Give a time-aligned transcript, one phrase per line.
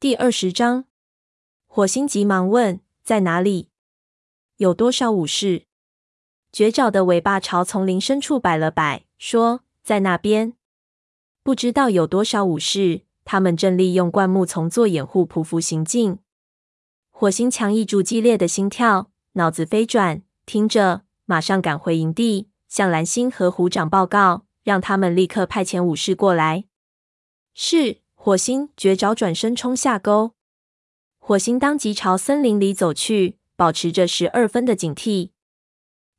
[0.00, 0.86] 第二十章，
[1.66, 3.68] 火星急忙问：“在哪里？
[4.56, 5.66] 有多少武士？”
[6.50, 10.54] 绝爪的尾巴朝丛林深处摆了摆，说：“在那边。
[11.42, 16.18] 不知道有多少武士，他们正利用灌木丛做掩护，匍匐行进。”
[17.12, 26.64] 火星强抑住激烈的心跳，脑子飞转，听着，马上赶回营地，向蓝星和虎掌报告，让他们立刻派遣武士过来。
[27.52, 27.98] 是。
[28.22, 30.34] 火星绝爪转身冲下沟，
[31.18, 35.30] 火星当即朝森林里走去，保持着十二分的警惕。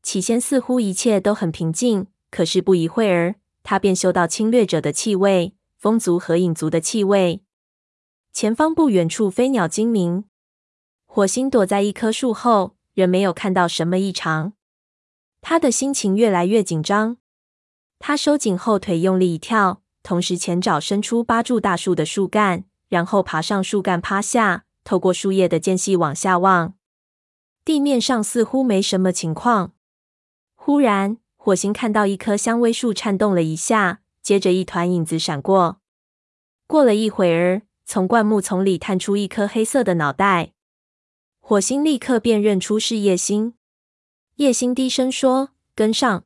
[0.02, 7.44] 起先似乎一切都很平静，可是不一会儿，他便嗅到侵略者的气味，风族和影族的气味。
[8.34, 10.24] 前方不远处飞鸟惊鸣，
[11.06, 14.54] 火星躲在一棵树后，仍没有看到什么异常。
[15.40, 17.18] 他的心情越来越紧张，
[18.00, 19.84] 他收紧后腿，用力一跳。
[20.04, 26.74] 同时，前爪伸出，扒住大树的树干，然后爬上树干，趴下，透过树叶的间隙往下望。
[27.64, 29.74] 地面上似乎没什么情况。
[30.56, 35.80] 忽然，火星看到一棵香薇树颤动了一下，接着一团影子闪过。
[36.66, 40.54] 过了一会儿，从灌木丛里探出一颗黑色的脑袋。
[41.40, 43.54] 火星立刻辨认出是叶星。
[44.38, 46.24] 叶星低声说：“跟上。”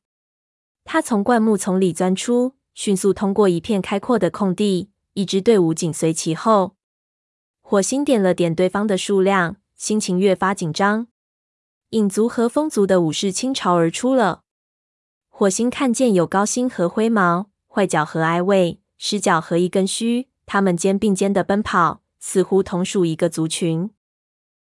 [0.86, 2.54] 他从灌木丛里钻出。
[2.76, 6.76] 迅速通过一片开阔的空地，一支队伍紧随其后。
[7.62, 11.08] 火星点了点对方的数量，心情越发紧张。
[11.92, 14.44] 影族和风族的武士倾巢而出了。
[15.30, 23.90] 火星看见有高星和灰毛、坏脚和矮尾、狮角和一根须，他们肩并肩的奔跑，似乎同属一个族群。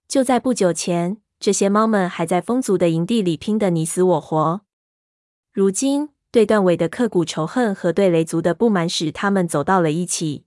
[0.07, 4.61] 就在不久前，这些猫们还在风族的营地里拼得你死我活。
[5.51, 10.45] 如今，对断尾的刻骨仇恨和对雷族的不满使他们走到了一起。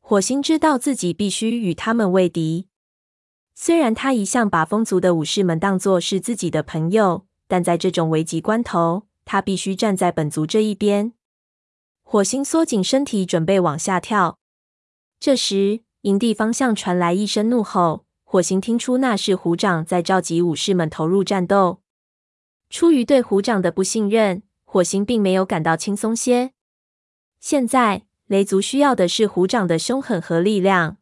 [0.00, 2.68] 火星知道自己必须与他们为敌。
[3.54, 11.12] 虽然他一向把风族的武士们当作是自己的朋友，但在这种危急关头，他必须站在本族这一边。
[12.02, 14.38] 火星缩紧身体，准备往下跳。
[15.18, 18.04] 这时，营地方向传来一声怒吼。
[18.24, 21.80] 火星听出那是虎掌在召集武士们投入战斗。
[22.68, 24.42] 出于对虎掌的不信任。
[24.74, 26.50] 火星并没有感到轻松些。
[27.38, 30.96] 现在，雷族需要的是虎掌的凶狠和力量。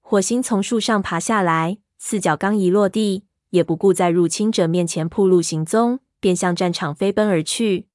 [0.00, 7.88] 火星从树上爬下来，四脚刚一落地，也不顾在入侵者面前暴露行踪，便向战场飞奔而去。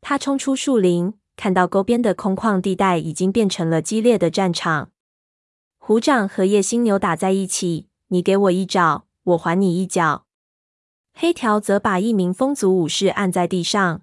[0.00, 4.90] 他冲出树林，看到沟边的空旷地带已经变成了激烈的战场。
[5.78, 10.26] 虎掌和叶星扭打在一起，你给我一爪，我还你一脚。
[11.14, 14.02] 黑条则把一名风族武士按在地上。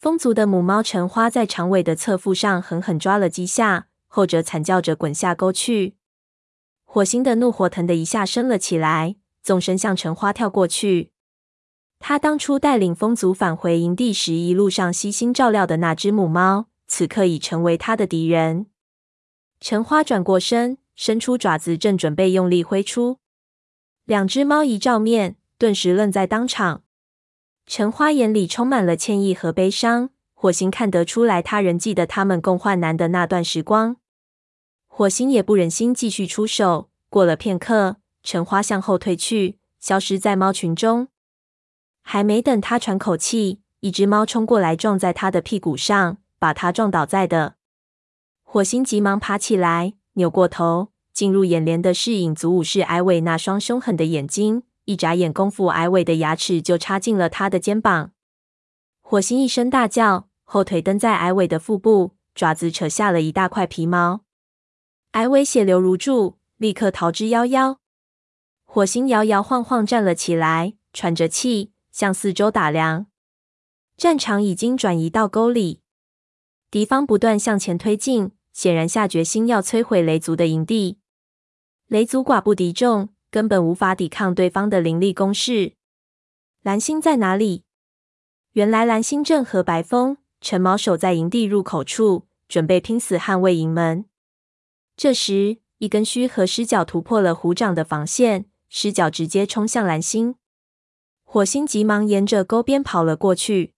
[0.00, 5.94] 风族的母猫橙花在长尾的侧腹上狠狠抓了几下，后者惨叫着滚下沟去。
[6.86, 11.12] 火星的怒火腾的一下升了起来，纵身向橙花跳过去。
[11.98, 18.68] 他当初带领风族返回营地时，一路上悉心照料的那只母猫，此刻已成为他的敌人。
[19.60, 23.18] 橙花转过身，伸出爪子，正准备用力挥出。
[24.06, 26.84] 两只猫一照面，顿时愣在当场。
[27.72, 33.94] 橙花眼里充满了歉意和悲伤，火星看得出来，他仍记得他们共患难的那段时光。
[34.88, 36.90] 火星也不忍心继续出手。
[37.08, 41.06] 过了片刻，橙花向后退去，消失在猫群中。
[42.02, 47.54] 还没等他喘口气，一只猫冲过来，撞在他的屁股上，把他撞倒在地。
[48.42, 54.64] 火星急忙爬起来，扭过头，进入眼帘的是影族武士矮尾那双凶狠的眼睛。
[54.90, 58.10] 一眨眼功夫，矮尾的牙齿就插进了他的肩膀。
[59.00, 64.22] 火星一声大叫，后腿蹬在矮尾的腹部，爪子扯下了一大块皮毛。
[65.12, 67.76] 矮尾血流如注，立刻逃之夭夭。
[68.64, 73.06] 火星摇摇晃晃站了起来，喘着气向四周打量。
[73.96, 75.82] 战场已经转移到沟里，
[76.68, 80.98] 敌方不断向前推进，显然下决心要摧毁雷族的营地。
[81.86, 83.10] 雷族寡不敌众。
[83.30, 85.74] 根本无法抵抗对方的凌厉攻势。
[86.62, 87.64] 蓝星在哪里？
[88.52, 94.04] 原来蓝星正和白风、陈毛守在营地入口处，准备拼死捍卫营门。
[94.96, 100.34] 这时，一根须和狮角突破了虎掌的防线，狮角直接冲向蓝星。
[101.22, 103.74] 火星急忙沿着沟边跑了过去。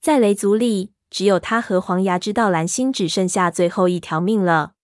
[0.00, 4.74] 在雷族里，只有他和黄牙知道蓝星只剩下最后一条命了。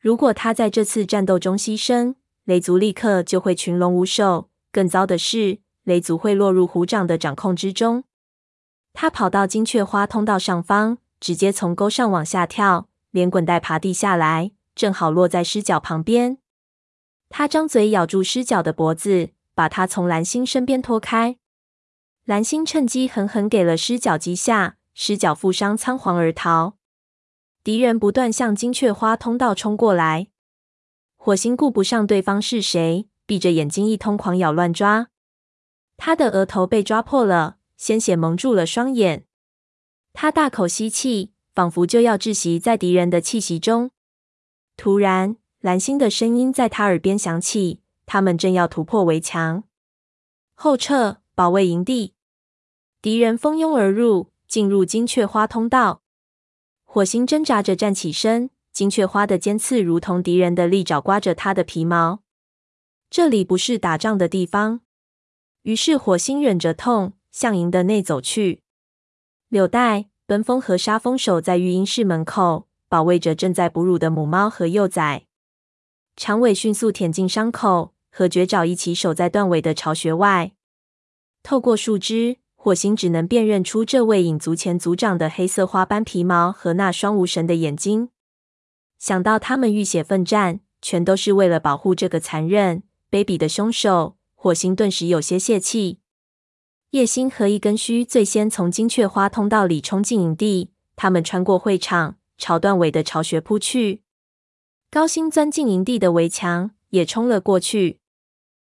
[0.00, 8.04] 如果他在这次战斗中牺牲，雷族立刻就会群龙无首，更糟的是，雷族会落入虎掌的掌控之中。
[8.92, 16.38] 他跑到金雀花通道上方，直接从沟上往下跳，连滚带爬地下来，正好落在狮角旁边。
[17.28, 21.38] 他张嘴咬住狮角的脖子，把他从蓝星身边拖开。
[22.24, 26.76] 蓝星趁机狠狠给了狮角几下，狮角负伤仓皇而逃。
[27.64, 30.28] 敌人不断向金雀花通道冲过来，
[31.26, 35.08] 火星顾不上对方是谁，闭着眼睛一通狂咬乱抓。
[35.96, 39.26] 他的额头被抓破了，鲜血蒙住了双眼。
[40.12, 43.90] 他大口吸气，仿佛就要窒息在敌人的气息中。
[44.76, 49.64] 突然，蓝星的声音在他耳边响起：“他们正要突破围墙，
[50.54, 52.14] 后撤，保卫营地。”
[53.02, 56.02] 敌人蜂拥而入，进入金雀花通道。
[56.84, 62.20] 火星挣扎着站起身，金雀花的尖刺如同敌人的利爪，刮着他的皮毛。
[63.08, 64.80] 这里不是打仗的地方。
[65.62, 68.60] 于是，火星忍着痛向营的内走去。
[69.48, 75.24] 柳带、奔风和沙风守在育婴室门口，保卫着正在哺乳的母猫和幼崽。
[76.14, 80.52] 长尾迅速舔进伤口，和绝爪一起守在断尾的巢穴外。
[81.42, 88.10] 透过树枝，火星只能辨认出这位影族前族长的黑色花斑皮毛和那双无神的眼睛。
[88.98, 96.00] 想到他们浴血奋战，全都是为了保护这个残忍、卑鄙的凶手，火星顿时有些泄气。
[96.90, 104.02] 叶星和一根须最先从金雀花通道里冲进营地，他们穿过会场，朝断尾的巢穴扑去。
[104.90, 108.00] 高星钻进营地的围墙，也冲了过去。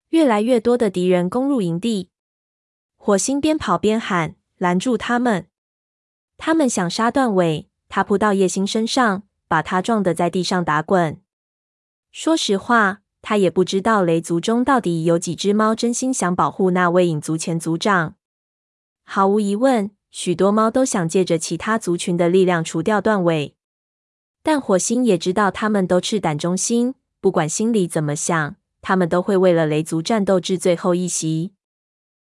[0.09, 2.09] 越来越多的敌人攻入营地，
[2.97, 5.47] 火星边跑边喊：“拦住他们！”
[6.35, 11.19] 他们想杀断尾，他扑到叶星身上，把他撞得在地上打滚。
[12.11, 18.15] 说实话，他也不知道雷族中到底有几只猫真心想保护那位影族前族长。
[19.03, 23.55] 毫无疑问，许多猫都想借着其他族群的力量除掉断尾。
[24.43, 31.53] 但火星也知道，他们都赤胆忠心，不管心里怎么想，他们都会为了雷族战斗至最后一息。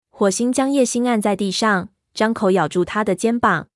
[0.10, 3.68] 火星将叶星按在地上，张口咬住他的肩膀。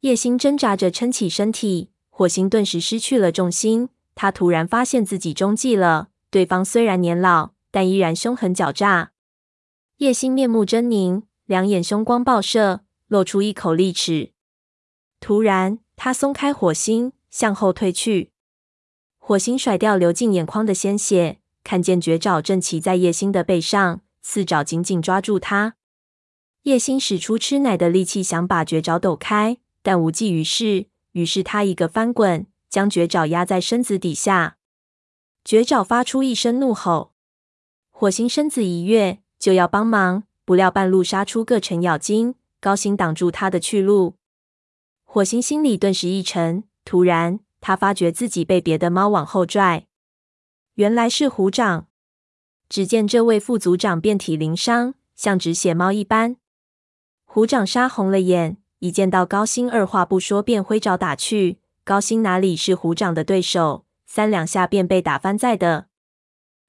[0.00, 3.90] 叶星挣扎着撑起身体，火星顿时失去了重心。
[4.14, 9.12] 他突然发现自己中计了，对方虽然年老，但依然凶狠狡诈。
[9.98, 14.32] 叶星面目狰狞，两眼凶光爆射，露出一口利齿。
[15.20, 17.12] 突然，他松开火星。
[17.28, 18.30] 向后退去，
[19.18, 25.74] 火星甩掉流进眼眶的鲜血，看见绝爪正骑在叶星的背上，四爪紧紧抓住他。
[26.62, 30.86] 叶星使出吃奶的力气想把绝爪抖开，但无济于事。
[31.16, 34.58] 于是他一个翻滚，将绝爪压在身子底下。
[35.46, 37.14] 绝爪发出一声怒吼，
[37.90, 44.16] 火星身子一跃，就要帮忙，不料半路杀出个程咬金，高星挡住他的去路。
[45.04, 46.64] 火星心里顿时一沉。
[46.84, 49.86] 突然，他发觉自己被别的猫往后拽，
[50.74, 51.88] 原来是虎掌。
[52.68, 56.36] 只见这位副族长遍体鳞伤，像只血猫一般。
[57.24, 61.58] 虎掌杀红了眼，一见到高星，二话不说便挥爪打去。
[61.82, 65.86] 高星哪里是虎掌的对手，三两下便被打翻在地。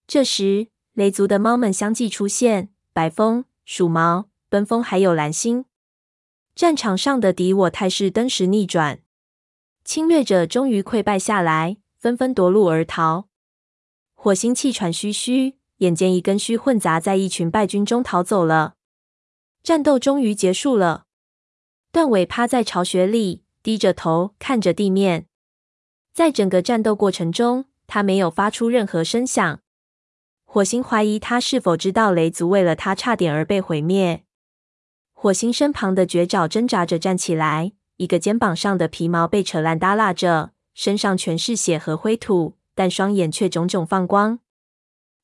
[0.08, 5.66] 这时，雷族的猫们相继出现：白风、鼠毛、奔风，还有蓝星。
[6.56, 9.02] 战场上的敌我态势登时逆转。
[9.84, 13.28] 侵略者终于溃败下来，纷纷夺路而逃。
[14.14, 18.76] 火星气喘吁吁，眼见一根须混杂在一群败军中逃走了。
[19.62, 21.07] 战斗终于结束了。
[21.98, 25.26] 断尾趴在巢穴里，低着头看着地面。
[26.14, 29.62] 在整个战斗过程中，他没有发出任何声响。
[30.46, 34.24] 火星怀疑他是否知道雷族为了他差点而被毁灭。
[35.12, 37.72] 火星身旁的绝爪挣扎着站起来。
[37.96, 44.38] 一个肩膀上的皮毛被扯烂耷拉着，身上全是血和灰土，但双眼却炯炯放光。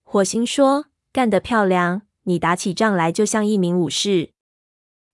[0.01, 2.01] 火星说：“干得漂亮！
[2.23, 4.31] 你打起仗来就像一名武士。”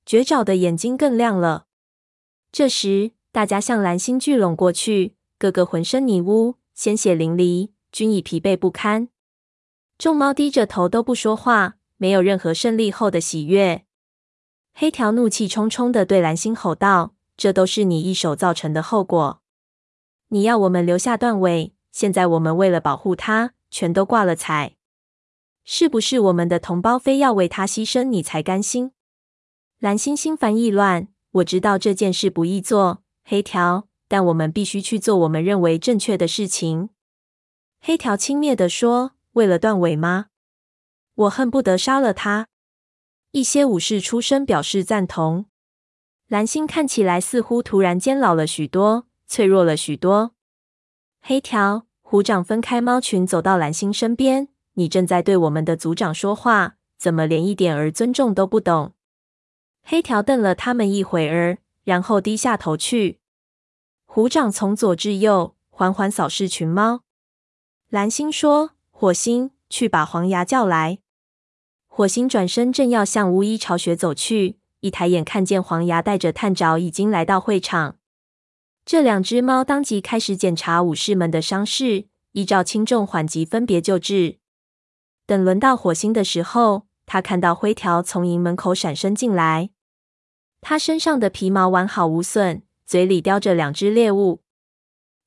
[0.09, 1.67] 绝爪的眼睛更亮了。
[2.51, 9.09] 这时，大家向蓝星聚拢过去，个个浑身泥污，鲜血淋漓，均已疲惫不堪。
[9.99, 13.85] 众猫低着头都不说话，没有任何胜利后的喜悦。
[14.73, 17.13] 黑条怒气冲冲地对蓝星吼道。
[17.37, 19.41] 这都是你一手造成的后果。
[20.29, 24.75] 你要我们留下断尾，现在我们为了保护它，全都挂了彩。
[25.63, 28.91] 是不是我们的同胞非要为他牺牲，你才甘心？
[29.79, 31.07] 蓝星心烦意乱。
[31.31, 36.89] 我知道这件事不易做，黑条，但我们必须去做我们认为正确的事情。
[37.79, 40.25] 黑条轻蔑地说：“为了断尾吗？
[41.15, 42.49] 我恨不得杀了他。”
[43.31, 45.45] 一些武士出声表示赞同。
[46.27, 50.33] 蓝星看起来似乎突然间老了许多，脆弱了许多。
[51.21, 54.49] 黑条，虎掌分开猫群，走到蓝星身边。
[54.73, 58.93] 你正在对我们的族长说话，怎么连一点儿尊重都不懂？
[59.91, 63.17] 黑条瞪了他们一会儿，然后低下头去。
[64.05, 67.01] 虎掌从左至右缓缓扫视群猫。
[67.89, 70.99] 蓝星说：“火星，去把黄牙叫来。”
[71.89, 77.95] 火星转身正要向巫医巢穴走去，一抬眼看见黄牙带着探爪已经来到会场。
[78.85, 84.37] 这两只猫当即开始检查武士们的伤势，依照轻重缓急分别救治。
[85.25, 89.71] 等轮到火星的时候，他看到灰条从营门口闪身进来，
[90.61, 94.41] 他身上的皮毛完好无损，嘴里叼着两只猎物。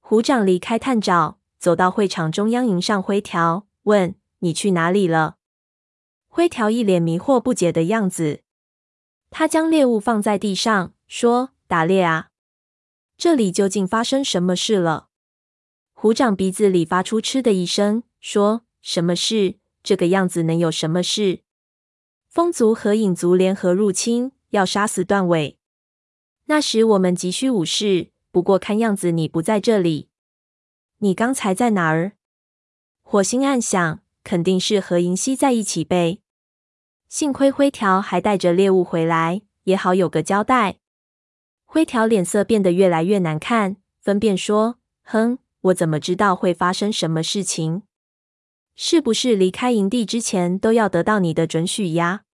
[0.01, 5.37] 虎掌离开探爪，走到会场中央，迎上灰条，问：“你去哪里了？”
[6.29, 8.43] 灰条一脸迷惑不解的样子。
[9.31, 12.29] 他将猎物放在地上，说：“打猎啊。”
[13.17, 15.09] 这里究竟发生什么事了？
[15.93, 19.57] 虎掌鼻子里发出嗤的一声，说：“什么事？
[19.83, 21.43] 这个样子能有什么事？
[22.29, 25.59] 风族和影族联合入侵，要杀死段尾。
[26.47, 30.09] 那时我们急需武士，不过看样子你不在这里。
[30.99, 32.13] 你刚才在哪儿？”
[33.03, 36.21] 火星暗想，肯定是和银溪在一起呗。
[37.09, 40.79] 幸亏灰条还带着猎物回来，也好有个交代。
[41.65, 47.83] 灰条脸色变得越来越难看，分辨说：“哼，我怎么知道会发生什么事情？
[48.75, 52.25] 是不是离开营地之前都要得到你的准许呀？”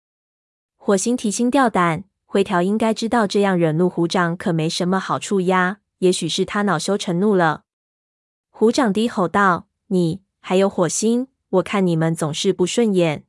[0.77, 5.79] 火星提心吊胆，灰条应该知道这样惹怒虎掌可没什么好处呀。
[6.01, 7.65] 也许是他恼羞成怒了。
[8.51, 13.25] 虎掌低吼道：“你还有火星，我看你们总是不顺眼。”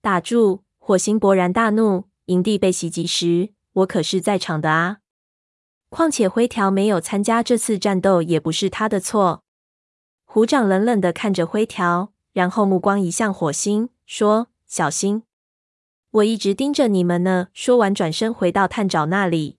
[0.00, 0.62] 打住！
[0.78, 4.98] 火星勃然大怒：“营地被袭击时，我可是在场的啊！”
[5.90, 9.42] 况且灰条没有参加这次战斗，也不是他的错。
[10.24, 15.24] 虎掌冷冷的看着灰条，然后目光移向火星，说：“小心，
[16.14, 19.58] 我一直盯着你们呢。”说完，转身回到探爪那里。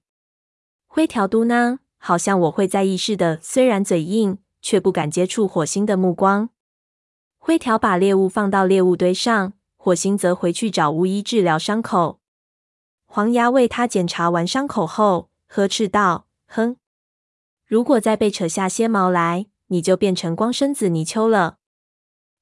[0.88, 6.50] 灰条嘟囔：“好像我会在意似的。”虽然嘴硬，却不敢接触火星的目光。
[7.38, 12.22] 灰条把猎物放到猎物堆上，火星则回去找巫医治疗伤口。
[13.06, 16.28] 黄牙为他检查完伤口后，呵斥道。
[16.48, 16.78] 哼！
[17.66, 21.58] 如果再被扯下些毛来，你就变成光身子泥鳅了。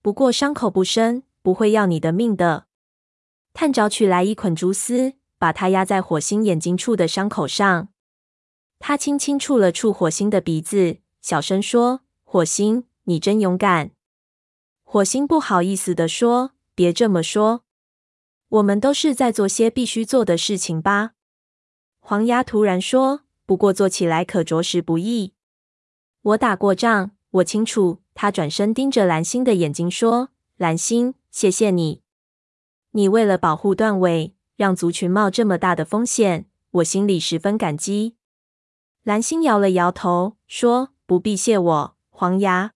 [0.02, 2.66] 不过伤口不深，不会要你的命的。
[3.54, 7.90] 探爪取来一捆蛛丝，把它压在火星眼睛处的伤口上。
[8.80, 13.92] 他轻轻触了触火星的鼻子，小声说：“火星，你真勇敢。”
[14.84, 17.64] 火星不好意思地说：“别这么说，
[18.50, 21.12] 我们都是在做些必须做的事情吧。”
[22.02, 23.22] 黄牙突然说。
[23.46, 25.34] 不过做起来可着实不易。
[26.22, 28.00] 我打过仗，我清楚。
[28.16, 32.03] 他转身盯着蓝星的眼睛说：“蓝星，谢谢你，
[32.94, 38.16] 你为了保护断尾，让族群冒这么大的风险，我心里十分感激。”
[39.04, 42.72] 蓝星摇了摇头，说：“不必谢我，黄牙。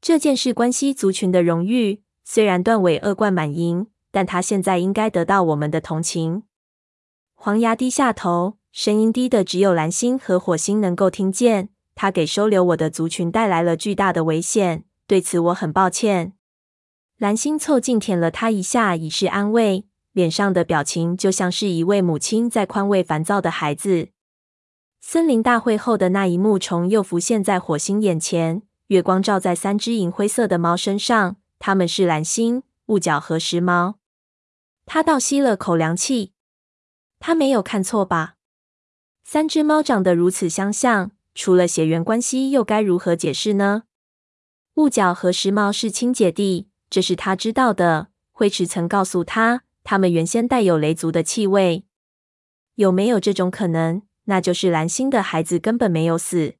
[0.00, 2.02] 这件事关系族群的荣誉。
[2.24, 6.42] 虽然断尾恶贯满盈，但他现在应该得到我们的同情。”
[7.34, 8.58] 黄牙低下头。
[8.72, 11.70] 声音低的只有蓝星和火星能够听见。
[11.94, 16.34] 他给收留我的族群带来了巨大的危险，对此我很抱歉。
[17.18, 24.08] 蓝星凑近舔了他一下，以示安慰，脸上的表情就像是一位母亲在宽慰烦躁的孩子。
[25.00, 33.94] 森林大会后的那一幕重又浮现在火星眼前，月光照在三只银灰色的猫身上，它们是蓝星、雾角和时髦。
[34.84, 36.34] 他倒吸了口凉气，
[37.18, 38.34] 他没有看错吧？
[39.24, 43.84] 三只猫长得如此相像，除了血缘关系，又该如何解释呢？
[44.74, 48.08] 雾角和时髦是亲姐弟，这是他知道的。
[48.32, 51.84] 灰池曾告诉他，他们原先带有雷族的气味。
[52.74, 54.02] 有没有这种可能？
[54.24, 56.56] 那就是蓝星的孩子根本没有死。